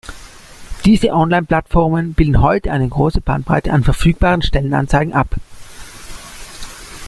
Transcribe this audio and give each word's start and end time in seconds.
Diese 0.83 1.11
Online-Plattformen 1.11 2.15
bilden 2.15 2.41
heute 2.41 2.71
eine 2.71 2.89
große 2.89 3.21
Bandbreite 3.21 3.71
an 3.71 3.83
verfügbaren 3.83 4.41
Stellenanzeigen 4.41 5.13
ab. 5.13 5.35